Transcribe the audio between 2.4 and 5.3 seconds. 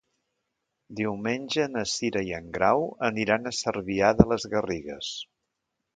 Grau aniran a Cervià de les Garrigues.